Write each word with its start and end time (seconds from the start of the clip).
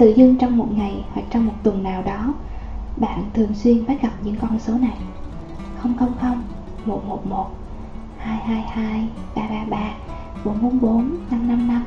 tự 0.00 0.14
dưng 0.16 0.36
trong 0.36 0.56
một 0.56 0.66
ngày 0.76 1.04
hoặc 1.12 1.22
trong 1.30 1.46
một 1.46 1.52
tuần 1.62 1.82
nào 1.82 2.02
đó, 2.02 2.34
bạn 2.96 3.24
thường 3.34 3.54
xuyên 3.54 3.86
bắt 3.86 4.02
gặp 4.02 4.10
những 4.24 4.36
con 4.40 4.58
số 4.58 4.72
này. 4.72 4.96
000 5.82 5.94
111 6.86 7.50
222 8.18 9.08
333 9.34 9.94
444 10.44 11.16
555 11.30 11.84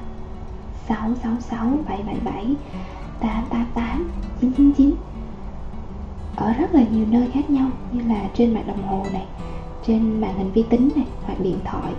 666 0.87 1.65
777 1.87 2.55
888 3.19 4.09
999 4.41 4.95
ở 6.35 6.53
rất 6.53 6.73
là 6.73 6.83
nhiều 6.91 7.05
nơi 7.09 7.31
khác 7.33 7.49
nhau, 7.49 7.69
như 7.91 8.01
là 8.07 8.29
trên 8.33 8.53
mặt 8.53 8.63
đồng 8.67 8.87
hồ 8.87 9.05
này, 9.13 9.25
trên 9.87 10.21
màn 10.21 10.37
hình 10.37 10.51
vi 10.51 10.63
tính 10.69 10.89
này, 10.95 11.05
hoặc 11.25 11.39
điện 11.39 11.57
thoại, 11.65 11.93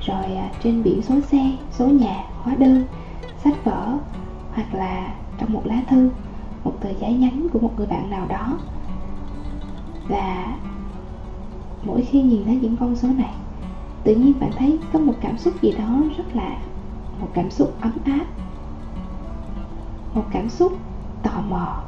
rồi 0.00 0.24
à, 0.36 0.50
trên 0.62 0.82
biển 0.82 1.02
số 1.02 1.20
xe, 1.20 1.56
số 1.72 1.86
nhà, 1.86 2.24
hóa 2.42 2.54
đơn, 2.54 2.84
sách 3.44 3.64
vở, 3.64 3.98
hoặc 4.54 4.74
là 4.74 5.14
trong 5.42 5.52
một 5.52 5.62
lá 5.64 5.82
thư, 5.86 6.10
một 6.64 6.72
tờ 6.80 6.88
giấy 7.00 7.12
nhắn 7.12 7.46
của 7.52 7.58
một 7.58 7.70
người 7.76 7.86
bạn 7.86 8.10
nào 8.10 8.26
đó. 8.28 8.58
Và 10.08 10.56
mỗi 11.84 12.02
khi 12.02 12.22
nhìn 12.22 12.44
thấy 12.44 12.58
những 12.62 12.76
con 12.76 12.96
số 12.96 13.08
này, 13.08 13.34
tự 14.04 14.14
nhiên 14.14 14.32
bạn 14.40 14.50
thấy 14.58 14.78
có 14.92 14.98
một 14.98 15.14
cảm 15.20 15.38
xúc 15.38 15.54
gì 15.62 15.72
đó 15.78 16.02
rất 16.16 16.24
là, 16.36 16.56
một 17.20 17.28
cảm 17.34 17.50
xúc 17.50 17.74
ấm 17.80 17.92
áp, 18.04 18.24
một 20.14 20.24
cảm 20.30 20.48
xúc 20.48 20.72
tò 21.22 21.42
mò 21.48 21.82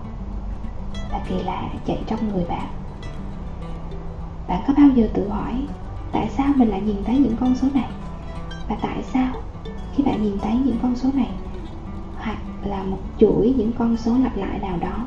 và 1.12 1.20
kỳ 1.28 1.42
lạ 1.42 1.68
chạy 1.86 2.02
trong 2.06 2.28
người 2.28 2.44
bạn. 2.48 2.68
Bạn 4.48 4.60
có 4.66 4.74
bao 4.76 4.88
giờ 4.94 5.08
tự 5.14 5.28
hỏi 5.28 5.52
tại 6.12 6.28
sao 6.28 6.52
mình 6.56 6.68
lại 6.68 6.80
nhìn 6.80 7.04
thấy 7.04 7.18
những 7.18 7.36
con 7.40 7.54
số 7.54 7.68
này? 7.74 7.88
Và 8.68 8.76
tại 8.82 9.02
sao 9.02 9.32
khi 9.92 10.04
bạn 10.04 10.22
nhìn 10.22 10.38
thấy 10.38 10.56
những 10.64 10.76
con 10.82 10.96
số 10.96 11.08
này 11.14 11.30
là 12.66 12.82
một 12.82 12.98
chuỗi 13.18 13.54
những 13.56 13.72
con 13.78 13.96
số 13.96 14.12
lặp 14.22 14.36
lại 14.36 14.58
nào 14.58 14.78
đó. 14.80 15.06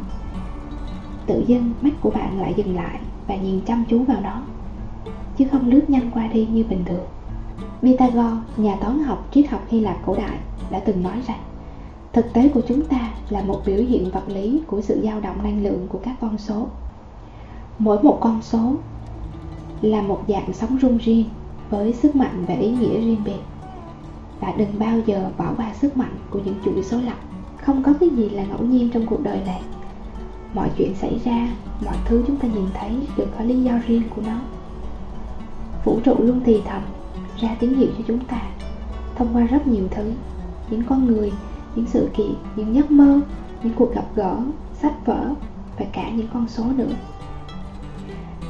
Tự 1.25 1.43
dưng 1.47 1.73
mắt 1.81 1.91
của 2.01 2.09
bạn 2.09 2.41
lại 2.41 2.53
dừng 2.57 2.75
lại 2.75 2.99
và 3.27 3.35
nhìn 3.35 3.61
chăm 3.61 3.83
chú 3.89 4.03
vào 4.03 4.21
nó 4.21 4.41
chứ 5.37 5.45
không 5.51 5.69
lướt 5.69 5.89
nhanh 5.89 6.11
qua 6.11 6.27
đi 6.27 6.45
như 6.45 6.63
bình 6.69 6.83
thường. 6.85 7.05
Pythagore, 7.81 8.37
nhà 8.57 8.75
toán 8.75 8.99
học 8.99 9.27
triết 9.31 9.49
học 9.49 9.65
Hy 9.67 9.79
Lạp 9.79 10.05
cổ 10.05 10.15
đại 10.15 10.37
đã 10.71 10.79
từng 10.79 11.03
nói 11.03 11.21
rằng 11.27 11.39
thực 12.13 12.33
tế 12.33 12.49
của 12.49 12.61
chúng 12.67 12.85
ta 12.85 13.11
là 13.29 13.41
một 13.41 13.61
biểu 13.65 13.83
hiện 13.83 14.11
vật 14.11 14.23
lý 14.27 14.61
của 14.67 14.81
sự 14.81 15.01
dao 15.03 15.21
động 15.21 15.43
năng 15.43 15.63
lượng 15.63 15.87
của 15.89 15.99
các 16.03 16.15
con 16.21 16.37
số. 16.37 16.67
Mỗi 17.79 18.03
một 18.03 18.17
con 18.21 18.41
số 18.41 18.73
là 19.81 20.01
một 20.01 20.23
dạng 20.27 20.53
sóng 20.53 20.77
rung 20.81 20.97
riêng 20.97 21.25
với 21.69 21.93
sức 21.93 22.15
mạnh 22.15 22.45
và 22.47 22.53
ý 22.53 22.71
nghĩa 22.71 22.99
riêng 22.99 23.21
biệt 23.25 23.39
và 24.39 24.53
đừng 24.57 24.79
bao 24.79 24.99
giờ 25.05 25.29
bỏ 25.37 25.53
qua 25.57 25.73
sức 25.73 25.97
mạnh 25.97 26.15
của 26.29 26.39
những 26.45 26.55
chuỗi 26.65 26.83
số 26.83 27.01
lặp 27.01 27.17
không 27.67 27.83
có 27.83 27.93
cái 27.99 28.09
gì 28.09 28.29
là 28.29 28.43
ngẫu 28.43 28.61
nhiên 28.61 28.89
trong 28.89 29.05
cuộc 29.05 29.23
đời 29.23 29.41
này. 29.45 29.61
Mọi 30.53 30.69
chuyện 30.77 30.95
xảy 30.95 31.19
ra, 31.25 31.49
mọi 31.85 31.95
thứ 32.05 32.23
chúng 32.27 32.37
ta 32.37 32.47
nhìn 32.47 32.65
thấy 32.73 32.91
đều 33.17 33.27
có 33.37 33.43
lý 33.43 33.63
do 33.63 33.71
riêng 33.87 34.03
của 34.15 34.21
nó. 34.27 34.39
Vũ 35.85 35.99
trụ 36.03 36.15
luôn 36.19 36.41
thì 36.45 36.61
thầm, 36.65 36.81
ra 37.37 37.55
tín 37.59 37.73
hiệu 37.73 37.89
cho 37.97 38.03
chúng 38.07 38.19
ta, 38.19 38.41
thông 39.15 39.27
qua 39.33 39.41
rất 39.41 39.67
nhiều 39.67 39.87
thứ, 39.91 40.11
những 40.69 40.83
con 40.89 41.07
người, 41.07 41.31
những 41.75 41.85
sự 41.85 42.09
kiện, 42.17 42.33
những 42.55 42.75
giấc 42.75 42.91
mơ, 42.91 43.19
những 43.63 43.73
cuộc 43.73 43.95
gặp 43.95 44.05
gỡ, 44.15 44.37
sách 44.81 45.05
vở 45.05 45.29
và 45.79 45.85
cả 45.91 46.09
những 46.09 46.27
con 46.33 46.47
số 46.47 46.63
nữa. 46.75 46.93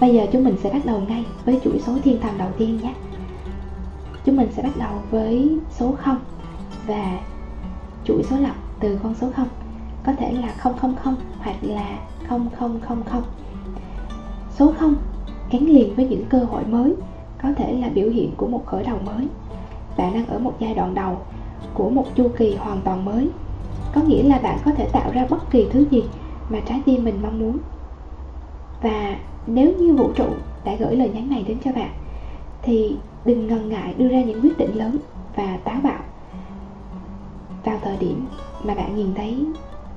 Bây 0.02 0.14
giờ 0.14 0.26
chúng 0.32 0.44
mình 0.44 0.56
sẽ 0.64 0.74
bắt 0.74 0.86
đầu 0.86 1.02
ngay 1.08 1.26
với 1.46 1.60
chuỗi 1.64 1.80
số 1.80 1.94
thiên 2.04 2.22
thần 2.22 2.38
đầu 2.38 2.50
tiên 2.58 2.80
nhé. 2.84 2.94
Chúng 4.26 4.38
mình 4.38 4.50
sẽ 4.56 4.64
bắt 4.64 4.78
đầu 4.80 5.02
với 5.12 5.58
số 5.72 5.96
0 6.04 6.18
và 6.88 7.20
chuỗi 8.06 8.24
số 8.24 8.38
lặp 8.38 8.67
từ 8.80 9.00
con 9.04 9.16
số 9.16 9.28
0 9.36 9.48
có 10.06 10.14
thể 10.14 10.34
là 10.34 10.54
000 10.64 10.74
hoặc 11.40 11.56
là 11.62 12.00
0000 12.30 13.22
số 14.50 14.74
0 14.80 14.96
gắn 15.52 15.66
liền 15.66 15.96
với 15.96 16.08
những 16.08 16.26
cơ 16.30 16.40
hội 16.40 16.64
mới, 16.66 16.94
có 17.44 17.50
thể 17.56 17.74
là 17.74 17.90
biểu 17.90 18.10
hiện 18.10 18.32
của 18.38 18.48
một 18.48 18.66
khởi 18.66 18.84
đầu 18.84 18.98
mới. 19.06 19.28
Bạn 19.98 20.14
đang 20.14 20.26
ở 20.26 20.40
một 20.40 20.54
giai 20.60 20.74
đoạn 20.74 20.94
đầu 20.94 21.18
của 21.74 21.90
một 21.90 22.06
chu 22.16 22.32
kỳ 22.38 22.56
hoàn 22.56 22.82
toàn 22.82 23.06
mới. 23.06 23.30
Có 23.94 24.02
nghĩa 24.02 24.24
là 24.24 24.40
bạn 24.40 24.58
có 24.66 24.72
thể 24.72 24.90
tạo 24.92 25.12
ra 25.12 25.26
bất 25.30 25.52
kỳ 25.52 25.68
thứ 25.72 25.86
gì 25.92 26.04
mà 26.50 26.60
trái 26.66 26.82
tim 26.86 27.04
mình 27.04 27.20
mong 27.22 27.40
muốn. 27.40 27.58
Và 28.82 29.16
nếu 29.48 29.74
như 29.80 29.94
vũ 29.94 30.12
trụ 30.16 30.28
đã 30.66 30.76
gửi 30.76 30.96
lời 30.96 31.10
nhắn 31.14 31.30
này 31.30 31.44
đến 31.48 31.58
cho 31.66 31.72
bạn, 31.72 31.90
thì 32.62 32.96
đừng 33.26 33.48
ngần 33.48 33.70
ngại 33.70 33.94
đưa 33.98 34.08
ra 34.08 34.22
những 34.22 34.42
quyết 34.42 34.58
định 34.58 34.78
lớn 34.78 34.98
và 35.36 35.58
táo 35.64 35.80
bạo 35.84 36.00
vào 37.68 37.80
thời 37.82 37.98
điểm 37.98 38.26
mà 38.64 38.76
bạn 38.76 38.96
nhìn 38.96 39.14
thấy 39.16 39.46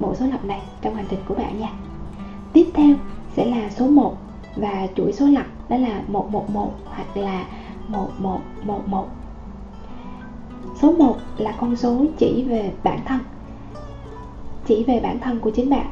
bộ 0.01 0.15
số 0.15 0.27
lặp 0.27 0.45
này 0.45 0.61
trong 0.83 0.95
hành 0.95 1.07
trình 1.11 1.21
của 1.29 1.35
bạn 1.35 1.61
nha. 1.61 1.73
Tiếp 2.53 2.67
theo 2.75 2.97
sẽ 3.37 3.45
là 3.45 3.71
số 3.71 3.87
1 3.87 4.17
và 4.57 4.87
chuỗi 4.97 5.13
số 5.13 5.27
lặp 5.27 5.47
đó 5.69 5.77
là 5.77 6.03
111 6.09 6.73
hoặc 6.85 7.17
là 7.17 7.45
1111 7.89 9.09
số 10.81 10.93
1 10.93 11.17
là 11.39 11.53
con 11.61 11.77
số 11.77 12.05
chỉ 12.19 12.45
về 12.49 12.73
bản 12.85 12.99
thân, 13.05 13.21
chỉ 14.67 14.85
về 14.85 15.01
bản 15.01 15.19
thân 15.21 15.41
của 15.41 15.51
chính 15.51 15.71
bạn. 15.71 15.87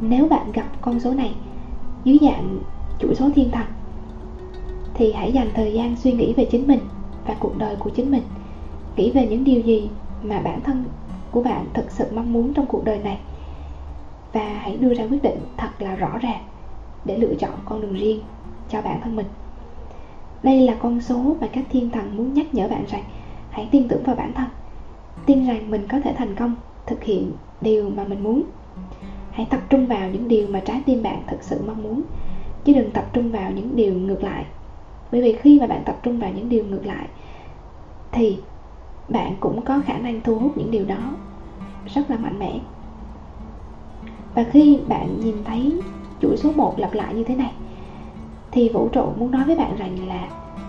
Nếu 0.00 0.28
bạn 0.28 0.52
gặp 0.52 0.66
con 0.80 1.00
số 1.00 1.14
này 1.14 1.34
dưới 2.04 2.18
dạng 2.20 2.58
chuỗi 3.00 3.14
số 3.14 3.30
thiên 3.34 3.50
thần, 3.50 3.66
thì 4.94 5.12
hãy 5.12 5.32
dành 5.32 5.50
thời 5.54 5.72
gian 5.72 5.96
suy 5.96 6.12
nghĩ 6.12 6.34
về 6.36 6.44
chính 6.44 6.66
mình 6.66 6.80
và 7.26 7.34
cuộc 7.40 7.58
đời 7.58 7.76
của 7.76 7.90
chính 7.90 8.10
mình. 8.10 8.22
Nghĩ 8.96 9.10
về 9.10 9.26
những 9.26 9.44
điều 9.44 9.60
gì 9.60 9.88
mà 10.22 10.40
bản 10.40 10.60
thân 10.60 10.84
của 11.30 11.42
bạn 11.42 11.64
thực 11.74 11.90
sự 11.90 12.04
mong 12.14 12.32
muốn 12.32 12.54
trong 12.54 12.66
cuộc 12.66 12.84
đời 12.84 12.98
này. 12.98 13.18
Và 14.32 14.44
hãy 14.44 14.76
đưa 14.76 14.94
ra 14.94 15.04
quyết 15.10 15.22
định 15.22 15.38
thật 15.56 15.68
là 15.78 15.94
rõ 15.94 16.18
ràng 16.18 16.44
để 17.04 17.18
lựa 17.18 17.34
chọn 17.34 17.50
con 17.64 17.80
đường 17.80 17.94
riêng 17.94 18.20
cho 18.68 18.82
bản 18.82 19.00
thân 19.00 19.16
mình. 19.16 19.26
Đây 20.42 20.60
là 20.60 20.74
con 20.74 21.00
số 21.00 21.36
mà 21.40 21.46
các 21.52 21.64
thiên 21.70 21.90
thần 21.90 22.16
muốn 22.16 22.34
nhắc 22.34 22.54
nhở 22.54 22.68
bạn 22.68 22.84
rằng 22.88 23.02
hãy 23.50 23.68
tin 23.70 23.88
tưởng 23.88 24.02
vào 24.02 24.16
bản 24.16 24.32
thân, 24.32 24.46
tin 25.26 25.46
rằng 25.46 25.70
mình 25.70 25.86
có 25.88 26.00
thể 26.00 26.12
thành 26.12 26.34
công 26.34 26.54
thực 26.86 27.04
hiện 27.04 27.32
điều 27.60 27.90
mà 27.90 28.04
mình 28.04 28.22
muốn. 28.22 28.42
Hãy 29.30 29.46
tập 29.50 29.60
trung 29.70 29.86
vào 29.86 30.08
những 30.08 30.28
điều 30.28 30.48
mà 30.48 30.60
trái 30.60 30.82
tim 30.86 31.02
bạn 31.02 31.22
thực 31.26 31.42
sự 31.42 31.60
mong 31.66 31.82
muốn, 31.82 32.02
chứ 32.64 32.72
đừng 32.72 32.90
tập 32.90 33.04
trung 33.12 33.30
vào 33.30 33.50
những 33.50 33.76
điều 33.76 33.94
ngược 33.94 34.22
lại. 34.24 34.44
Bởi 35.12 35.22
vì 35.22 35.32
khi 35.32 35.60
mà 35.60 35.66
bạn 35.66 35.82
tập 35.84 35.96
trung 36.02 36.18
vào 36.18 36.30
những 36.30 36.48
điều 36.48 36.64
ngược 36.64 36.86
lại, 36.86 37.08
thì 38.12 38.38
bạn 39.08 39.34
cũng 39.40 39.62
có 39.62 39.80
khả 39.86 39.98
năng 39.98 40.20
thu 40.20 40.38
hút 40.38 40.58
những 40.58 40.70
điều 40.70 40.84
đó. 40.84 41.14
Rất 41.94 42.10
là 42.10 42.16
mạnh 42.16 42.38
mẽ. 42.38 42.58
Và 44.34 44.44
khi 44.44 44.78
bạn 44.88 45.20
nhìn 45.20 45.34
thấy 45.44 45.80
chuỗi 46.22 46.36
số 46.36 46.52
1 46.52 46.78
lặp 46.78 46.94
lại 46.94 47.14
như 47.14 47.24
thế 47.24 47.34
này, 47.34 47.52
thì 48.50 48.68
vũ 48.68 48.88
trụ 48.88 49.12
muốn 49.16 49.30
nói 49.30 49.44
với 49.44 49.56
bạn 49.56 49.76
rằng 49.76 50.08
là 50.08 50.28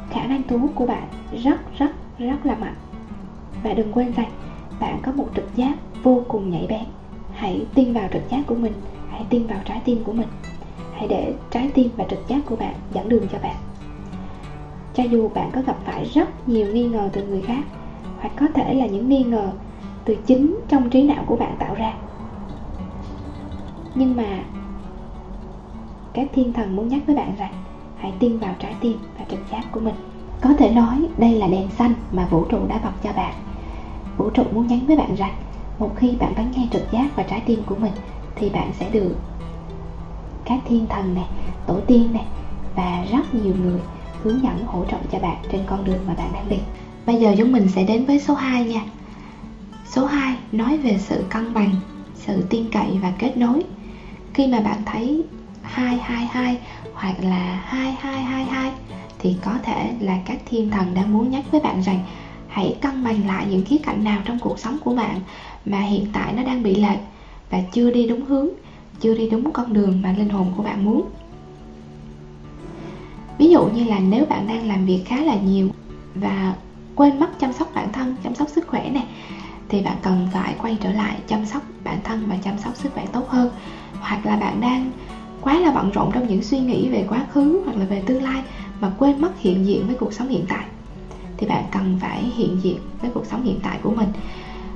khả 0.09 0.25
năng 0.25 0.41
thu 0.47 0.57
hút 0.57 0.72
của 0.75 0.85
bạn 0.85 1.07
rất 1.44 1.78
rất 1.78 1.91
rất 2.19 2.45
là 2.45 2.55
mạnh. 2.55 2.75
Và 3.63 3.73
đừng 3.73 3.91
quên 3.94 4.11
rằng 4.11 4.29
bạn 4.79 4.99
có 5.03 5.11
một 5.11 5.28
trực 5.35 5.55
giác 5.55 5.78
vô 6.03 6.22
cùng 6.28 6.49
nhạy 6.49 6.66
bén. 6.69 6.83
Hãy 7.33 7.66
tin 7.75 7.94
vào 7.94 8.07
trực 8.13 8.29
giác 8.29 8.47
của 8.47 8.55
mình, 8.55 8.73
hãy 9.09 9.25
tin 9.29 9.47
vào 9.47 9.59
trái 9.66 9.81
tim 9.85 10.03
của 10.03 10.13
mình. 10.13 10.28
Hãy 10.94 11.07
để 11.07 11.33
trái 11.51 11.72
tim 11.73 11.89
và 11.97 12.03
trực 12.03 12.28
giác 12.28 12.45
của 12.45 12.55
bạn 12.55 12.73
dẫn 12.94 13.09
đường 13.09 13.23
cho 13.31 13.38
bạn. 13.44 13.55
Cho 14.94 15.03
dù 15.03 15.29
bạn 15.29 15.49
có 15.53 15.61
gặp 15.67 15.78
phải 15.85 16.05
rất 16.05 16.49
nhiều 16.49 16.67
nghi 16.73 16.88
ngờ 16.88 17.09
từ 17.13 17.28
người 17.28 17.41
khác 17.41 17.63
hoặc 18.19 18.31
có 18.40 18.47
thể 18.53 18.74
là 18.74 18.85
những 18.85 19.09
nghi 19.09 19.24
ngờ 19.24 19.52
từ 20.06 20.16
chính 20.25 20.59
trong 20.68 20.90
trí 20.90 21.03
não 21.03 21.24
của 21.25 21.35
bạn 21.35 21.56
tạo 21.59 21.75
ra. 21.75 21.94
Nhưng 23.96 24.16
mà 24.16 24.44
các 26.13 26.28
thiên 26.34 26.53
thần 26.53 26.75
muốn 26.75 26.88
nhắc 26.88 27.02
với 27.06 27.16
bạn 27.16 27.35
rằng 27.38 27.53
hãy 27.97 28.13
tin 28.19 28.40
vào 28.40 28.53
trái 28.59 28.75
tim 28.81 28.97
và 29.19 29.25
trực 29.29 29.40
giác 29.52 29.72
của 29.72 29.79
mình. 29.79 29.96
Có 30.41 30.53
thể 30.53 30.69
nói 30.69 31.08
đây 31.18 31.35
là 31.35 31.47
đèn 31.47 31.69
xanh 31.69 31.94
mà 32.12 32.25
vũ 32.25 32.46
trụ 32.50 32.59
đã 32.68 32.79
bật 32.84 32.94
cho 33.03 33.13
bạn. 33.13 33.34
Vũ 34.18 34.29
trụ 34.29 34.44
muốn 34.52 34.68
nhắn 34.68 34.79
với 34.88 34.96
bạn 34.96 35.16
rằng 35.16 35.34
một 35.79 35.91
khi 35.96 36.16
bạn 36.19 36.34
lắng 36.35 36.52
nghe 36.56 36.68
trực 36.72 36.91
giác 36.91 37.16
và 37.16 37.24
trái 37.24 37.41
tim 37.46 37.63
của 37.66 37.75
mình 37.75 37.94
thì 38.35 38.49
bạn 38.49 38.72
sẽ 38.73 38.90
được 38.90 39.16
các 40.46 40.59
thiên 40.66 40.88
thần 40.88 41.16
này, 41.16 41.28
tổ 41.67 41.79
tiên 41.88 42.14
này 42.14 42.26
và 42.76 43.05
rất 43.11 43.34
nhiều 43.34 43.53
người 43.64 43.79
hướng 44.23 44.43
dẫn 44.43 44.66
hỗ 44.66 44.85
trợ 44.91 44.97
cho 45.11 45.19
bạn 45.19 45.37
trên 45.51 45.61
con 45.66 45.85
đường 45.85 45.99
mà 46.07 46.13
bạn 46.13 46.29
đang 46.33 46.49
đi. 46.49 46.57
Bây 47.05 47.16
giờ 47.16 47.35
chúng 47.37 47.51
mình 47.51 47.67
sẽ 47.67 47.83
đến 47.83 48.05
với 48.05 48.19
số 48.19 48.33
2 48.33 48.63
nha. 48.63 48.81
Số 49.85 50.05
2 50.05 50.35
nói 50.51 50.77
về 50.77 50.97
sự 50.99 51.23
cân 51.29 51.53
bằng, 51.53 51.75
sự 52.16 52.43
tin 52.49 52.69
cậy 52.71 52.97
và 53.01 53.11
kết 53.19 53.37
nối. 53.37 53.63
Khi 54.33 54.47
mà 54.47 54.59
bạn 54.59 54.77
thấy 54.85 55.23
222 55.61 56.57
hoặc 56.93 57.16
là 57.23 57.61
2222 57.66 58.71
thì 59.19 59.35
có 59.43 59.57
thể 59.63 59.93
là 59.99 60.17
các 60.25 60.39
thiên 60.45 60.69
thần 60.69 60.93
đang 60.93 61.13
muốn 61.13 61.31
nhắc 61.31 61.43
với 61.51 61.61
bạn 61.61 61.81
rằng 61.81 61.99
hãy 62.47 62.75
cân 62.81 63.03
bằng 63.03 63.27
lại 63.27 63.45
những 63.49 63.66
khía 63.66 63.77
cạnh 63.77 64.03
nào 64.03 64.21
trong 64.25 64.39
cuộc 64.39 64.59
sống 64.59 64.77
của 64.83 64.93
bạn 64.93 65.19
mà 65.66 65.81
hiện 65.81 66.05
tại 66.13 66.33
nó 66.33 66.43
đang 66.43 66.63
bị 66.63 66.75
lệch 66.75 66.99
và 67.49 67.61
chưa 67.71 67.91
đi 67.91 68.07
đúng 68.07 68.25
hướng, 68.25 68.47
chưa 68.99 69.16
đi 69.16 69.29
đúng 69.29 69.51
con 69.51 69.73
đường 69.73 70.01
mà 70.01 70.13
linh 70.17 70.29
hồn 70.29 70.53
của 70.57 70.63
bạn 70.63 70.85
muốn 70.85 71.05
ví 73.40 73.50
dụ 73.50 73.66
như 73.66 73.84
là 73.84 74.00
nếu 74.00 74.26
bạn 74.26 74.47
đang 74.47 74.68
làm 74.68 74.86
việc 74.86 75.03
khá 75.06 75.22
là 75.22 75.36
nhiều 75.36 75.70
và 76.16 76.56
quên 76.96 77.20
mất 77.20 77.40
chăm 77.40 77.53
sóc 77.53 77.72
bản 77.76 77.91
thân, 77.91 78.16
chăm 78.24 78.36
sóc 78.36 78.50
sức 78.50 78.68
khỏe 78.68 78.90
này 78.90 79.06
thì 79.70 79.82
bạn 79.82 79.96
cần 80.02 80.28
phải 80.34 80.56
quay 80.62 80.78
trở 80.82 80.91
lại 80.91 81.16
chăm 81.28 81.46
sóc 81.46 81.62
bản 81.84 82.00
thân 82.03 82.24
và 82.28 82.38
chăm 82.44 82.58
sóc 82.58 82.76
sức 82.76 82.94
khỏe 82.94 83.06
tốt 83.14 83.30
hơn. 83.30 83.50
Hoặc 84.00 84.26
là 84.26 84.36
bạn 84.36 84.62
đang 84.62 84.91
quá 85.41 85.59
là 85.59 85.72
bận 85.72 85.91
rộn 85.91 86.12
trong 86.14 86.28
những 86.28 86.44
suy 86.44 86.59
nghĩ 86.59 86.90
về 86.90 87.06
quá 87.09 87.26
khứ 87.32 87.62
hoặc 87.66 87.78
là 87.78 87.86
về 87.86 88.02
tương 88.06 88.24
lai 88.24 88.44
mà 88.82 88.91
quên 88.97 89.22
mất 89.22 89.40
hiện 89.40 89.66
diện 89.66 89.88
với 89.88 89.96
cuộc 89.96 90.14
sống 90.14 90.30
hiện 90.30 90.46
tại, 90.50 90.66
thì 91.38 91.47
bạn 91.47 91.64
cần 91.72 91.97
phải 92.02 92.24
hiện 92.24 92.58
diện 92.62 92.78
với 93.02 93.12
cuộc 93.14 93.26
sống 93.26 93.44
hiện 93.44 93.59
tại 93.64 93.80
của 93.84 93.91
mình. 93.91 94.09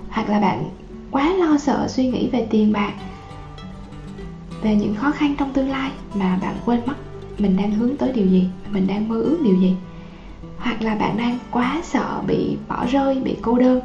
Hoặc 0.09 0.29
là 0.29 0.39
bạn 0.39 0.69
quá 1.11 1.33
lo 1.33 1.57
sợ 1.57 1.87
suy 1.87 2.07
nghĩ 2.07 2.27
về 2.27 2.47
tiền 2.49 2.73
bạc, 2.73 2.93
về 4.61 4.75
những 4.75 4.95
khó 4.95 5.11
khăn 5.11 5.35
trong 5.37 5.53
tương 5.53 5.69
lai 5.69 5.91
mà 6.15 6.37
bạn 6.41 6.55
quên 6.65 6.81
mất 6.85 6.95
mình 7.37 7.57
đang 7.57 7.71
hướng 7.71 7.97
tới 7.97 8.11
điều 8.11 8.27
gì, 8.27 8.49
mình 8.71 8.87
đang 8.87 9.09
mơ 9.09 9.21
ước 9.21 9.39
điều 9.43 9.55
gì. 9.55 9.75
Hoặc 10.57 10.81
là 10.81 10.95
bạn 10.95 11.17
đang 11.17 11.37
quá 11.51 11.79
sợ 11.83 12.21
bị 12.27 12.57
bỏ 12.67 12.85
rơi, 12.85 13.19
bị 13.19 13.37
cô 13.41 13.57
đơn 13.57 13.81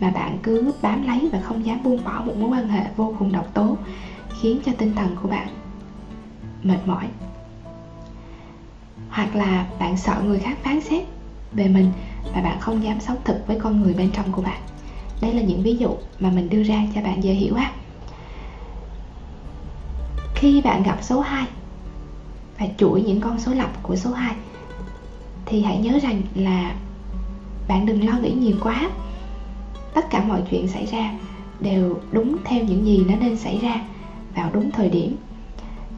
mà 0.00 0.10
bạn 0.10 0.38
cứ 0.42 0.72
bám 0.82 1.06
lấy 1.06 1.28
và 1.32 1.38
không 1.38 1.66
dám 1.66 1.82
buông 1.82 2.04
bỏ 2.04 2.22
một 2.26 2.36
mối 2.36 2.50
quan 2.50 2.68
hệ 2.68 2.84
vô 2.96 3.14
cùng 3.18 3.32
độc 3.32 3.54
tố, 3.54 3.76
khiến 4.40 4.60
cho 4.64 4.72
tinh 4.78 4.94
thần 4.94 5.16
của 5.22 5.28
bạn 5.28 5.48
mệt 6.62 6.78
mỏi. 6.86 7.08
Hoặc 9.10 9.36
là 9.36 9.66
bạn 9.78 9.96
sợ 9.96 10.22
người 10.24 10.38
khác 10.38 10.58
phán 10.62 10.80
xét 10.80 11.02
về 11.52 11.68
mình 11.68 11.90
và 12.34 12.40
bạn 12.40 12.60
không 12.60 12.82
dám 12.82 13.00
sống 13.00 13.16
thực 13.24 13.46
với 13.46 13.56
con 13.56 13.82
người 13.82 13.94
bên 13.94 14.08
trong 14.12 14.32
của 14.32 14.42
bạn. 14.42 14.60
Đây 15.20 15.32
là 15.32 15.42
những 15.42 15.62
ví 15.62 15.76
dụ 15.76 15.94
mà 16.20 16.30
mình 16.30 16.48
đưa 16.48 16.62
ra 16.62 16.86
cho 16.94 17.00
bạn 17.00 17.22
dễ 17.22 17.32
hiểu 17.32 17.54
ha. 17.54 17.72
Khi 20.34 20.60
bạn 20.60 20.82
gặp 20.82 20.98
số 21.02 21.20
2 21.20 21.46
và 22.58 22.66
chuỗi 22.78 23.02
những 23.02 23.20
con 23.20 23.40
số 23.40 23.54
lặp 23.54 23.82
của 23.82 23.96
số 23.96 24.12
2 24.12 24.34
thì 25.46 25.62
hãy 25.62 25.78
nhớ 25.78 25.98
rằng 26.02 26.22
là 26.34 26.74
bạn 27.68 27.86
đừng 27.86 28.06
lo 28.06 28.18
nghĩ 28.18 28.30
nhiều 28.30 28.56
quá. 28.60 28.90
Tất 29.94 30.10
cả 30.10 30.24
mọi 30.24 30.42
chuyện 30.50 30.68
xảy 30.68 30.86
ra 30.86 31.12
đều 31.60 31.98
đúng 32.12 32.36
theo 32.44 32.64
những 32.64 32.86
gì 32.86 33.04
nó 33.08 33.16
nên 33.16 33.36
xảy 33.36 33.58
ra 33.58 33.80
vào 34.34 34.50
đúng 34.52 34.70
thời 34.70 34.88
điểm. 34.88 35.16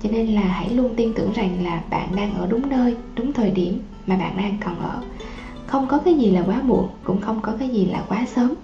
Cho 0.03 0.11
nên 0.11 0.27
là 0.27 0.43
hãy 0.43 0.71
luôn 0.71 0.95
tin 0.97 1.13
tưởng 1.13 1.33
rằng 1.33 1.65
là 1.65 1.83
bạn 1.91 2.17
đang 2.17 2.35
ở 2.35 2.47
đúng 2.47 2.69
nơi, 2.69 2.97
đúng 3.15 3.33
thời 3.33 3.51
điểm 3.51 3.81
mà 4.07 4.17
bạn 4.17 4.37
đang 4.37 4.57
cần 4.61 4.79
ở. 4.79 5.03
Không 5.67 5.87
có 5.87 5.99
cái 5.99 6.15
gì 6.15 6.31
là 6.31 6.43
quá 6.47 6.61
muộn, 6.63 6.89
cũng 7.05 7.21
không 7.21 7.41
có 7.41 7.53
cái 7.59 7.69
gì 7.69 7.85
là 7.85 8.05
quá 8.09 8.27
sớm. 8.35 8.55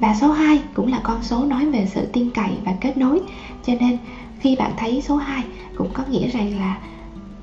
Và 0.00 0.14
số 0.14 0.32
2 0.32 0.62
cũng 0.74 0.92
là 0.92 1.00
con 1.02 1.22
số 1.22 1.44
nói 1.44 1.66
về 1.66 1.86
sự 1.94 2.06
tin 2.12 2.30
cậy 2.30 2.50
và 2.64 2.72
kết 2.80 2.96
nối. 2.96 3.20
Cho 3.66 3.74
nên 3.80 3.98
khi 4.40 4.56
bạn 4.56 4.72
thấy 4.76 5.02
số 5.02 5.16
2 5.16 5.44
cũng 5.76 5.90
có 5.92 6.04
nghĩa 6.10 6.28
rằng 6.28 6.58
là 6.58 6.78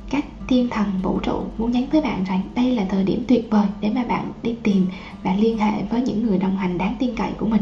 các 0.10 0.26
thiên 0.48 0.70
thần 0.70 0.86
vũ 1.04 1.20
trụ 1.20 1.44
muốn 1.58 1.72
nhắn 1.72 1.88
với 1.92 2.02
bạn 2.02 2.24
rằng 2.24 2.42
đây 2.56 2.76
là 2.76 2.86
thời 2.90 3.04
điểm 3.04 3.24
tuyệt 3.28 3.48
vời 3.50 3.68
để 3.82 3.90
mà 3.90 4.04
bạn 4.04 4.32
đi 4.44 4.56
tìm 4.64 4.88
và 5.24 5.34
liên 5.34 5.58
hệ 5.58 5.84
với 5.90 6.02
những 6.02 6.24
người 6.24 6.38
đồng 6.38 6.58
hành 6.58 6.78
đáng 6.78 6.96
tin 7.00 7.16
cậy 7.16 7.32
của 7.38 7.46
mình. 7.46 7.62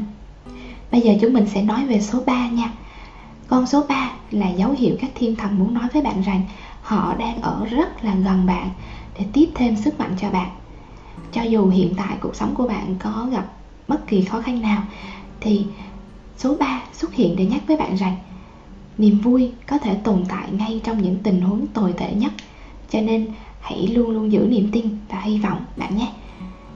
Bây 0.92 1.02
giờ 1.02 1.14
chúng 1.22 1.34
mình 1.34 1.48
sẽ 1.48 1.62
nói 1.62 1.86
về 1.86 2.02
số 2.02 2.22
3 2.26 2.48
nha. 2.48 2.72
Con 3.48 3.68
số 3.68 3.84
3 3.90 4.12
là 4.32 4.50
dấu 4.50 4.72
hiệu 4.72 4.96
các 5.02 5.12
thiên 5.16 5.36
thần 5.36 5.60
muốn 5.60 5.74
nói 5.74 5.88
với 5.94 6.02
bạn 6.02 6.22
rằng 6.22 6.42
họ 6.82 7.16
đang 7.20 7.42
ở 7.42 7.66
rất 7.66 8.04
là 8.04 8.16
gần 8.16 8.46
bạn 8.46 8.70
để 9.20 9.26
tiếp 9.34 9.50
thêm 9.56 9.76
sức 9.76 10.00
mạnh 10.00 10.16
cho 10.22 10.30
bạn. 10.30 10.50
Cho 11.32 11.42
dù 11.42 11.70
hiện 11.70 11.94
tại 11.98 12.18
cuộc 12.22 12.36
sống 12.36 12.56
của 12.56 12.68
bạn 12.68 12.96
có 13.00 13.28
gặp 13.32 13.46
bất 13.88 14.08
kỳ 14.08 14.22
khó 14.22 14.42
khăn 14.42 14.62
nào, 14.62 14.84
thì 15.40 15.66
số 16.38 16.56
3 16.56 16.82
xuất 16.94 17.14
hiện 17.14 17.36
để 17.36 17.46
nhắc 17.46 17.62
với 17.68 17.78
bạn 17.78 17.96
rằng 17.96 18.16
niềm 18.98 19.20
vui 19.20 19.52
có 19.68 19.78
thể 19.78 19.96
tồn 19.96 20.26
tại 20.28 20.52
ngay 20.52 20.82
trong 20.84 21.02
những 21.02 21.16
tình 21.24 21.42
huống 21.42 21.68
tồi 21.68 21.94
tệ 21.94 22.14
nhất. 22.14 22.32
Cho 22.90 23.02
nên, 23.02 23.26
hãy 23.62 23.88
luôn 23.88 24.10
luôn 24.10 24.32
giữ 24.32 24.48
niềm 24.50 24.70
tin 24.72 24.90
và 25.10 25.20
hy 25.20 25.40
vọng, 25.40 25.66
bạn 25.78 25.98
nhé. 25.98 26.12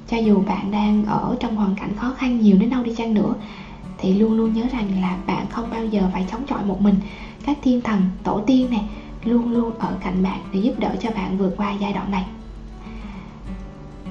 Cho 0.10 0.18
dù 0.18 0.42
bạn 0.42 0.72
đang 0.72 1.04
ở 1.04 1.36
trong 1.40 1.56
hoàn 1.56 1.76
cảnh 1.76 1.96
khó 1.96 2.14
khăn 2.18 2.42
nhiều 2.42 2.58
đến 2.58 2.70
đâu 2.70 2.84
đi 2.84 2.94
chăng 2.98 3.14
nữa, 3.14 3.36
thì 3.98 4.14
luôn 4.14 4.38
luôn 4.38 4.54
nhớ 4.54 4.68
rằng 4.72 5.02
là 5.02 5.18
bạn 5.28 5.46
không 5.50 5.70
bao 5.70 5.86
giờ 5.86 6.10
phải 6.14 6.26
chống 6.32 6.46
chọi 6.48 6.64
một 6.64 6.82
mình. 6.82 6.96
Các 7.46 7.58
thiên 7.62 7.82
thần, 7.82 8.02
tổ 8.24 8.40
tiên 8.40 8.70
này 8.70 8.84
luôn 9.24 9.52
luôn 9.52 9.72
ở 9.80 9.98
cạnh 10.02 10.24
bạn 10.24 10.40
để 10.54 10.60
giúp 10.60 10.80
đỡ 10.80 10.96
cho 11.00 11.12
bạn 11.12 11.38
vượt 11.38 11.54
qua 11.58 11.72
giai 11.72 11.94
đoạn 11.94 12.12
này. 12.12 12.26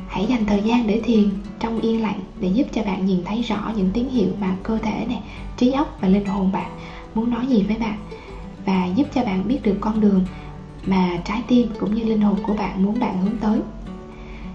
Hãy 0.08 0.26
dành 0.26 0.44
thời 0.46 0.62
gian 0.62 0.86
để 0.86 1.00
thiền 1.04 1.28
trong 1.60 1.80
yên 1.80 2.02
lặng 2.02 2.20
để 2.40 2.48
giúp 2.48 2.66
cho 2.72 2.82
bạn 2.82 3.06
nhìn 3.06 3.24
thấy 3.24 3.42
rõ 3.42 3.72
những 3.76 3.90
tín 3.92 4.08
hiệu 4.08 4.28
mà 4.40 4.54
cơ 4.62 4.78
thể 4.78 5.04
này 5.08 5.20
trí 5.56 5.72
óc 5.72 5.98
và 6.00 6.08
linh 6.08 6.24
hồn 6.24 6.52
bạn 6.52 6.70
muốn 7.18 7.30
nói 7.30 7.46
gì 7.46 7.62
với 7.62 7.76
bạn 7.76 7.96
và 8.66 8.86
giúp 8.86 9.06
cho 9.14 9.22
bạn 9.22 9.48
biết 9.48 9.58
được 9.62 9.76
con 9.80 10.00
đường 10.00 10.24
mà 10.86 11.18
trái 11.24 11.42
tim 11.48 11.68
cũng 11.80 11.94
như 11.94 12.04
linh 12.04 12.20
hồn 12.20 12.36
của 12.42 12.54
bạn 12.54 12.82
muốn 12.82 13.00
bạn 13.00 13.20
hướng 13.20 13.36
tới. 13.40 13.60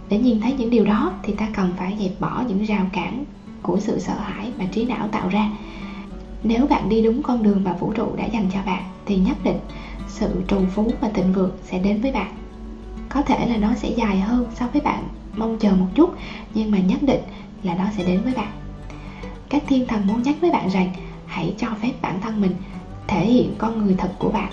Để 0.10 0.18
nhìn 0.18 0.40
thấy 0.42 0.54
những 0.54 0.70
điều 0.70 0.86
đó 0.86 1.12
thì 1.24 1.34
ta 1.34 1.48
cần 1.54 1.72
phải 1.78 1.96
dẹp 2.00 2.12
bỏ 2.20 2.44
những 2.48 2.64
rào 2.64 2.86
cản 2.92 3.24
của 3.62 3.80
sự 3.80 4.00
sợ 4.00 4.16
hãi 4.20 4.52
mà 4.58 4.66
trí 4.66 4.86
não 4.86 5.08
tạo 5.08 5.30
ra. 5.30 5.48
Nếu 6.44 6.66
bạn 6.66 6.90
đi 6.90 7.02
đúng 7.02 7.22
con 7.22 7.44
đường 7.44 7.64
mà 7.64 7.74
vũ 7.74 7.92
trụ 7.92 8.16
đã 8.16 8.26
dành 8.26 8.50
cho 8.54 8.60
bạn 8.66 8.84
thì 9.06 9.18
nhất 9.18 9.38
định 9.44 9.58
sự 10.08 10.42
trù 10.48 10.66
phú 10.66 10.92
và 11.02 11.08
thịnh 11.08 11.32
vượng 11.32 11.52
sẽ 11.64 11.80
đến 11.80 12.02
với 12.02 12.12
bạn. 12.12 12.32
Có 13.10 13.22
thể 13.22 13.46
là 13.46 13.58
nó 13.58 13.76
sẽ 13.76 13.90
dài 13.90 14.20
hơn 14.20 14.48
so 14.56 14.68
với 14.68 14.82
bạn 14.82 15.04
mong 15.38 15.58
chờ 15.58 15.76
một 15.76 15.88
chút, 15.96 16.10
nhưng 16.54 16.72
mà 16.72 16.80
nhất 16.80 17.04
định 17.04 17.22
là 17.64 17.76
nó 17.76 17.86
sẽ 17.98 18.04
đến 18.04 18.22
với 18.24 18.34
bạn. 18.34 18.52
Các 19.50 19.62
thiên 19.68 19.86
thần 19.86 20.08
muốn 20.08 20.22
nhắc 20.22 20.36
với 20.42 20.52
bạn 20.52 20.70
rằng 20.70 20.88
hãy 21.34 21.54
cho 21.58 21.68
phép 21.82 21.92
bản 22.02 22.22
thân 22.22 22.42
mình 22.42 22.56
thể 23.08 23.26
hiện 23.26 23.56
con 23.58 23.86
người 23.86 23.96
thật 23.98 24.12
của 24.20 24.30
bạn 24.30 24.52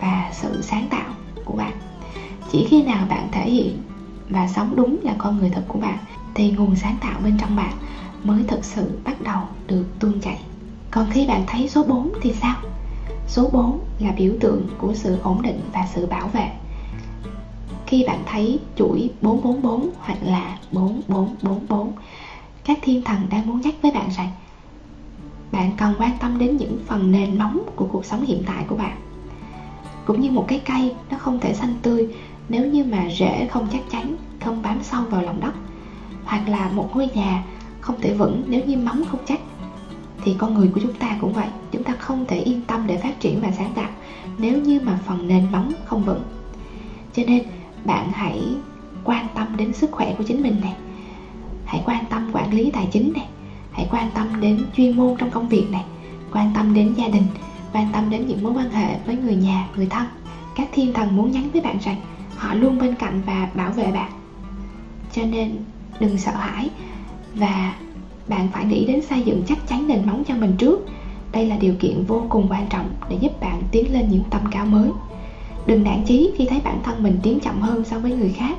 và 0.00 0.28
sự 0.32 0.62
sáng 0.62 0.86
tạo 0.90 1.08
của 1.44 1.54
bạn. 1.56 1.72
Chỉ 2.50 2.66
khi 2.70 2.82
nào 2.82 3.06
bạn 3.08 3.28
thể 3.32 3.50
hiện 3.50 3.78
và 4.28 4.48
sống 4.48 4.76
đúng 4.76 4.96
là 5.02 5.14
con 5.18 5.38
người 5.38 5.50
thật 5.50 5.64
của 5.68 5.78
bạn, 5.78 5.98
thì 6.34 6.50
nguồn 6.50 6.76
sáng 6.76 6.96
tạo 7.00 7.20
bên 7.24 7.38
trong 7.38 7.56
bạn 7.56 7.72
mới 8.24 8.42
thực 8.48 8.64
sự 8.64 8.98
bắt 9.04 9.22
đầu 9.22 9.42
được 9.66 9.84
tuôn 9.98 10.20
chảy. 10.20 10.38
Còn 10.90 11.06
khi 11.10 11.26
bạn 11.26 11.44
thấy 11.46 11.68
số 11.68 11.82
4 11.84 12.12
thì 12.22 12.32
sao? 12.32 12.56
Số 13.28 13.48
4 13.52 13.80
là 13.98 14.12
biểu 14.12 14.32
tượng 14.40 14.66
của 14.78 14.94
sự 14.94 15.18
ổn 15.22 15.42
định 15.42 15.60
và 15.72 15.86
sự 15.94 16.06
bảo 16.06 16.28
vệ. 16.28 16.50
Khi 17.86 18.04
bạn 18.06 18.22
thấy 18.26 18.58
chuỗi 18.76 19.10
444 19.22 19.90
hoặc 20.00 20.18
là 20.22 20.58
4444 20.72 21.92
các 22.64 22.78
thiên 22.82 23.02
thần 23.02 23.18
đang 23.30 23.46
muốn 23.46 23.60
nhắc 23.60 23.74
với 23.82 23.90
bạn 23.90 24.10
rằng 24.16 24.28
bạn 25.52 25.70
cần 25.76 25.94
quan 25.98 26.10
tâm 26.20 26.38
đến 26.38 26.56
những 26.56 26.78
phần 26.86 27.12
nền 27.12 27.38
móng 27.38 27.60
của 27.76 27.86
cuộc 27.92 28.04
sống 28.04 28.24
hiện 28.24 28.42
tại 28.46 28.64
của 28.68 28.76
bạn. 28.76 28.96
Cũng 30.04 30.20
như 30.20 30.30
một 30.30 30.44
cái 30.48 30.60
cây, 30.64 30.94
nó 31.10 31.18
không 31.18 31.40
thể 31.40 31.54
xanh 31.54 31.74
tươi 31.82 32.08
nếu 32.48 32.66
như 32.66 32.84
mà 32.84 33.08
rễ 33.18 33.46
không 33.46 33.66
chắc 33.72 33.80
chắn, 33.90 34.16
không 34.44 34.62
bám 34.62 34.82
sâu 34.82 35.02
vào 35.10 35.22
lòng 35.22 35.40
đất. 35.40 35.52
Hoặc 36.24 36.48
là 36.48 36.70
một 36.74 36.90
ngôi 36.94 37.08
nhà 37.14 37.44
không 37.80 38.00
thể 38.00 38.14
vững 38.14 38.42
nếu 38.48 38.64
như 38.64 38.76
móng 38.76 39.02
không 39.10 39.20
chắc. 39.26 39.40
Thì 40.24 40.34
con 40.38 40.54
người 40.54 40.70
của 40.74 40.80
chúng 40.80 40.94
ta 40.94 41.16
cũng 41.20 41.32
vậy, 41.32 41.48
chúng 41.72 41.82
ta 41.82 41.94
không 41.94 42.24
thể 42.28 42.38
yên 42.38 42.60
tâm 42.66 42.86
để 42.86 42.96
phát 42.96 43.20
triển 43.20 43.40
và 43.40 43.50
sáng 43.52 43.72
tạo 43.74 43.88
nếu 44.38 44.58
như 44.58 44.80
mà 44.80 44.98
phần 45.06 45.28
nền 45.28 45.46
móng 45.52 45.72
không 45.84 46.02
vững. 46.02 46.22
Cho 47.14 47.22
nên, 47.26 47.44
bạn 47.84 48.10
hãy 48.12 48.42
quan 49.04 49.26
tâm 49.34 49.56
đến 49.56 49.72
sức 49.72 49.90
khỏe 49.90 50.14
của 50.18 50.24
chính 50.24 50.42
mình 50.42 50.56
này 50.60 50.74
hãy 51.64 51.82
quan 51.86 52.04
tâm 52.10 52.30
quản 52.32 52.54
lý 52.54 52.70
tài 52.70 52.88
chính 52.92 53.12
này 53.12 53.28
hãy 53.72 53.86
quan 53.90 54.10
tâm 54.14 54.40
đến 54.40 54.66
chuyên 54.76 54.96
môn 54.96 55.16
trong 55.18 55.30
công 55.30 55.48
việc 55.48 55.66
này, 55.70 55.84
quan 56.32 56.52
tâm 56.54 56.74
đến 56.74 56.94
gia 56.94 57.08
đình, 57.08 57.22
quan 57.72 57.88
tâm 57.92 58.10
đến 58.10 58.26
những 58.26 58.42
mối 58.42 58.52
quan 58.52 58.70
hệ 58.70 58.98
với 59.06 59.16
người 59.16 59.34
nhà, 59.34 59.68
người 59.76 59.86
thân. 59.86 60.06
Các 60.56 60.68
thiên 60.72 60.92
thần 60.92 61.16
muốn 61.16 61.30
nhắn 61.30 61.50
với 61.52 61.60
bạn 61.60 61.78
rằng 61.84 61.96
họ 62.36 62.54
luôn 62.54 62.78
bên 62.78 62.94
cạnh 62.94 63.22
và 63.26 63.48
bảo 63.54 63.72
vệ 63.72 63.92
bạn. 63.92 64.10
Cho 65.12 65.22
nên 65.24 65.56
đừng 66.00 66.18
sợ 66.18 66.32
hãi 66.32 66.70
và 67.34 67.74
bạn 68.28 68.48
phải 68.52 68.64
nghĩ 68.64 68.86
đến 68.86 69.02
xây 69.02 69.22
dựng 69.22 69.42
chắc 69.46 69.68
chắn 69.68 69.88
nền 69.88 70.06
móng 70.06 70.22
cho 70.28 70.34
mình 70.34 70.54
trước. 70.58 70.86
Đây 71.32 71.46
là 71.46 71.56
điều 71.56 71.74
kiện 71.80 72.04
vô 72.04 72.26
cùng 72.28 72.46
quan 72.50 72.66
trọng 72.70 72.90
để 73.10 73.16
giúp 73.20 73.40
bạn 73.40 73.62
tiến 73.70 73.92
lên 73.92 74.08
những 74.08 74.22
tầm 74.30 74.40
cao 74.50 74.66
mới. 74.66 74.90
Đừng 75.66 75.84
nản 75.84 76.02
chí 76.06 76.30
khi 76.36 76.46
thấy 76.46 76.60
bản 76.64 76.78
thân 76.82 77.02
mình 77.02 77.18
tiến 77.22 77.40
chậm 77.40 77.60
hơn 77.60 77.84
so 77.84 77.98
với 77.98 78.12
người 78.12 78.32
khác. 78.36 78.58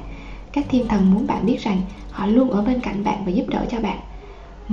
Các 0.51 0.65
thiên 0.69 0.87
thần 0.87 1.13
muốn 1.13 1.27
bạn 1.27 1.45
biết 1.45 1.63
rằng 1.63 1.81
họ 2.11 2.25
luôn 2.25 2.49
ở 2.49 2.61
bên 2.61 2.79
cạnh 2.79 3.03
bạn 3.03 3.25
và 3.25 3.31
giúp 3.31 3.45
đỡ 3.49 3.65
cho 3.71 3.79
bạn 3.79 3.99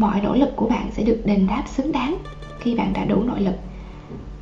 mọi 0.01 0.21
nỗ 0.21 0.35
lực 0.35 0.57
của 0.57 0.69
bạn 0.69 0.91
sẽ 0.93 1.03
được 1.03 1.23
đền 1.25 1.47
đáp 1.47 1.63
xứng 1.67 1.93
đáng 1.93 2.19
khi 2.61 2.75
bạn 2.75 2.93
đã 2.93 3.05
đủ 3.05 3.23
nội 3.23 3.41
lực. 3.41 3.55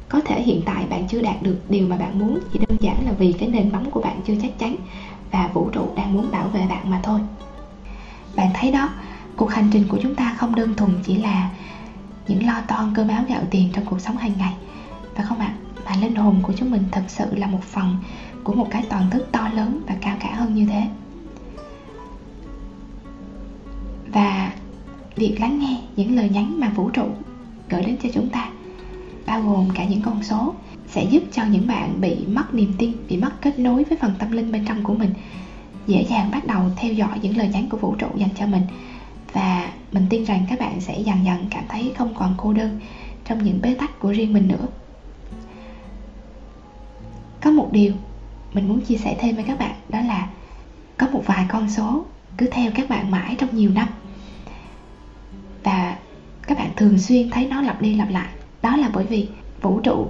Có 0.08 0.20
thể 0.24 0.42
hiện 0.42 0.62
tại 0.66 0.86
bạn 0.90 1.08
chưa 1.08 1.22
đạt 1.22 1.42
được 1.42 1.60
điều 1.68 1.88
mà 1.88 1.96
bạn 1.96 2.18
muốn 2.18 2.38
chỉ 2.52 2.58
đơn 2.58 2.78
giản 2.80 3.06
là 3.06 3.12
vì 3.12 3.32
cái 3.32 3.48
nền 3.48 3.72
móng 3.72 3.90
của 3.90 4.00
bạn 4.00 4.20
chưa 4.26 4.34
chắc 4.42 4.58
chắn 4.58 4.76
và 5.30 5.50
vũ 5.54 5.70
trụ 5.72 5.88
đang 5.96 6.14
muốn 6.14 6.30
bảo 6.30 6.48
vệ 6.48 6.66
bạn 6.68 6.90
mà 6.90 7.00
thôi. 7.02 7.20
Bạn 8.36 8.50
thấy 8.54 8.72
đó, 8.72 8.88
cuộc 9.36 9.50
hành 9.50 9.68
trình 9.72 9.84
của 9.88 9.98
chúng 10.02 10.14
ta 10.14 10.34
không 10.38 10.54
đơn 10.54 10.74
thuần 10.74 10.90
chỉ 11.04 11.16
là 11.16 11.50
những 12.28 12.46
lo 12.46 12.60
toan 12.68 12.94
cơm 12.94 13.08
áo 13.08 13.24
gạo 13.28 13.42
tiền 13.50 13.70
trong 13.72 13.84
cuộc 13.84 14.00
sống 14.00 14.16
hàng 14.16 14.32
ngày. 14.38 14.54
Phải 15.14 15.26
không 15.26 15.38
ạ? 15.38 15.54
Mà 15.84 15.96
linh 16.00 16.14
hồn 16.14 16.38
của 16.42 16.52
chúng 16.56 16.70
mình 16.70 16.84
thật 16.92 17.04
sự 17.08 17.36
là 17.36 17.46
một 17.46 17.62
phần 17.62 17.96
của 18.44 18.52
một 18.52 18.66
cái 18.70 18.84
toàn 18.88 19.10
thức 19.10 19.28
to 19.32 19.48
lớn 19.54 19.80
và 19.86 19.96
cao 20.00 20.16
cả 20.20 20.34
hơn 20.34 20.54
như 20.54 20.66
thế. 20.66 20.82
Và 24.12 24.52
việc 25.16 25.36
lắng 25.40 25.58
nghe 25.58 25.80
những 25.96 26.16
lời 26.16 26.28
nhắn 26.28 26.60
mà 26.60 26.72
vũ 26.76 26.90
trụ 26.90 27.06
gửi 27.68 27.82
đến 27.82 27.96
cho 28.02 28.08
chúng 28.14 28.28
ta, 28.28 28.50
bao 29.26 29.42
gồm 29.42 29.68
cả 29.74 29.84
những 29.84 30.02
con 30.02 30.22
số, 30.22 30.54
sẽ 30.88 31.04
giúp 31.04 31.22
cho 31.32 31.44
những 31.44 31.66
bạn 31.66 32.00
bị 32.00 32.26
mất 32.26 32.54
niềm 32.54 32.72
tin, 32.78 32.92
bị 33.08 33.16
mất 33.16 33.42
kết 33.42 33.58
nối 33.58 33.84
với 33.84 33.98
phần 33.98 34.12
tâm 34.18 34.32
linh 34.32 34.52
bên 34.52 34.64
trong 34.64 34.82
của 34.82 34.94
mình, 34.94 35.10
dễ 35.86 36.06
dàng 36.10 36.30
bắt 36.30 36.46
đầu 36.46 36.62
theo 36.76 36.92
dõi 36.92 37.18
những 37.22 37.36
lời 37.36 37.48
nhắn 37.48 37.68
của 37.68 37.76
vũ 37.76 37.94
trụ 37.94 38.06
dành 38.16 38.30
cho 38.38 38.46
mình. 38.46 38.62
Và 39.32 39.70
mình 39.92 40.06
tin 40.10 40.24
rằng 40.24 40.46
các 40.50 40.60
bạn 40.60 40.80
sẽ 40.80 41.00
dần 41.00 41.16
dần 41.24 41.46
cảm 41.50 41.64
thấy 41.68 41.92
không 41.98 42.14
còn 42.14 42.34
cô 42.36 42.52
đơn 42.52 42.80
trong 43.24 43.44
những 43.44 43.60
bế 43.62 43.74
tắc 43.74 44.00
của 44.00 44.12
riêng 44.12 44.32
mình 44.32 44.48
nữa. 44.48 44.66
Có 47.40 47.50
một 47.50 47.68
điều 47.72 47.92
mình 48.52 48.68
muốn 48.68 48.80
chia 48.80 48.96
sẻ 48.96 49.16
thêm 49.20 49.34
với 49.34 49.44
các 49.44 49.58
bạn, 49.58 49.74
đó 49.88 50.00
là 50.00 50.28
có 50.96 51.08
một 51.12 51.22
vài 51.26 51.46
con 51.48 51.70
số 51.70 52.04
cứ 52.36 52.48
theo 52.52 52.70
các 52.74 52.88
bạn 52.88 53.10
mãi 53.10 53.34
trong 53.38 53.56
nhiều 53.56 53.70
năm 53.70 53.88
các 56.46 56.58
bạn 56.58 56.70
thường 56.76 56.98
xuyên 56.98 57.30
thấy 57.30 57.46
nó 57.46 57.62
lặp 57.62 57.82
đi 57.82 57.94
lặp 57.94 58.10
lại. 58.10 58.28
Đó 58.62 58.76
là 58.76 58.90
bởi 58.92 59.04
vì 59.04 59.28
vũ 59.62 59.80
trụ 59.80 60.06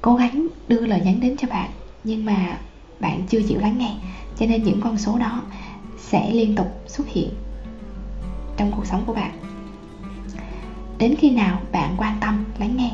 cố 0.00 0.16
gắng 0.16 0.46
đưa 0.68 0.86
lời 0.86 1.00
nhắn 1.04 1.20
đến 1.20 1.36
cho 1.36 1.48
bạn, 1.48 1.70
nhưng 2.04 2.24
mà 2.24 2.58
bạn 3.00 3.22
chưa 3.28 3.42
chịu 3.42 3.60
lắng 3.60 3.78
nghe. 3.78 3.94
Cho 4.38 4.46
nên 4.46 4.62
những 4.62 4.80
con 4.80 4.98
số 4.98 5.18
đó 5.18 5.42
sẽ 5.98 6.30
liên 6.30 6.54
tục 6.54 6.66
xuất 6.86 7.08
hiện 7.08 7.30
trong 8.56 8.72
cuộc 8.76 8.86
sống 8.86 9.02
của 9.06 9.14
bạn. 9.14 9.32
Đến 10.98 11.14
khi 11.18 11.30
nào 11.30 11.60
bạn 11.72 11.94
quan 11.96 12.16
tâm 12.20 12.44
lắng 12.58 12.76
nghe, 12.76 12.90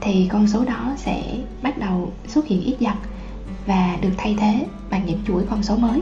thì 0.00 0.28
con 0.32 0.48
số 0.48 0.64
đó 0.64 0.94
sẽ 0.96 1.38
bắt 1.62 1.78
đầu 1.78 2.12
xuất 2.26 2.46
hiện 2.46 2.62
ít 2.62 2.76
dần 2.80 2.94
và 3.66 3.98
được 4.00 4.12
thay 4.16 4.36
thế 4.40 4.66
bằng 4.90 5.06
những 5.06 5.20
chuỗi 5.26 5.44
con 5.50 5.62
số 5.62 5.76
mới. 5.76 6.00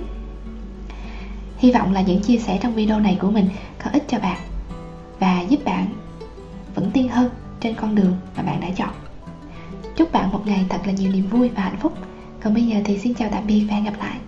Hy 1.59 1.73
vọng 1.73 1.93
là 1.93 2.01
những 2.01 2.23
chia 2.23 2.39
sẻ 2.39 2.59
trong 2.63 2.75
video 2.75 3.01
này 3.01 3.17
của 3.21 3.31
mình 3.31 3.49
có 3.85 3.91
ích 3.91 4.05
cho 4.09 4.19
bạn 4.19 4.39
giúp 5.55 5.65
bạn 5.65 5.87
vững 6.75 6.91
tin 6.91 7.09
hơn 7.09 7.31
trên 7.61 7.75
con 7.75 7.95
đường 7.95 8.17
mà 8.37 8.43
bạn 8.43 8.61
đã 8.61 8.69
chọn. 8.77 8.95
Chúc 9.97 10.13
bạn 10.13 10.33
một 10.33 10.47
ngày 10.47 10.67
thật 10.69 10.79
là 10.87 10.93
nhiều 10.93 11.13
niềm 11.13 11.27
vui 11.27 11.49
và 11.49 11.63
hạnh 11.63 11.77
phúc. 11.77 11.93
Còn 12.43 12.55
bây 12.55 12.67
giờ 12.67 12.77
thì 12.85 12.99
xin 12.99 13.15
chào 13.15 13.29
tạm 13.33 13.47
biệt 13.47 13.65
và 13.69 13.75
hẹn 13.75 13.85
gặp 13.85 13.95
lại. 13.99 14.19